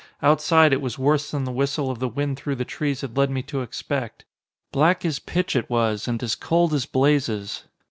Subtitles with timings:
[0.23, 3.29] Outside it was worse than the whistle of the wind through the trees had led
[3.29, 4.25] me to expect.
[4.71, 7.65] Black as pitch it was, and as cold as blazes.